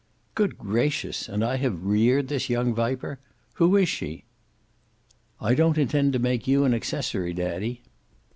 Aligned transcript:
"Good 0.33 0.57
gracious! 0.57 1.29
And 1.29 1.45
I 1.45 1.57
have 1.57 1.83
reared 1.85 2.27
this 2.27 2.49
young 2.49 2.73
viper! 2.73 3.19
Who 3.61 3.75
is 3.77 3.87
she?" 3.87 4.23
"I 5.39 5.53
don't 5.53 5.77
intend 5.77 6.13
to 6.13 6.17
make 6.17 6.47
you 6.47 6.63
an 6.63 6.73
accessory, 6.73 7.33
daddy." 7.33 7.83